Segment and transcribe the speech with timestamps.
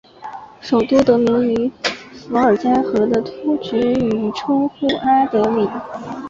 [0.59, 1.71] 首都得名于
[2.11, 5.69] 伏尔加河的突厥语称呼阿的里。